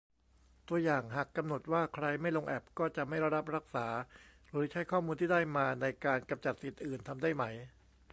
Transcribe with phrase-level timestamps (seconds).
[0.67, 3.87] ตัวอย่าง: หากกำหนดว่าใครไม่ลงแอปก็จะไม่รับรักษา
[4.49, 7.43] หรือใช้ข้อมูลที่ได้มาในการกำจัดสิทธิ์อื่น ทำได้ไหม?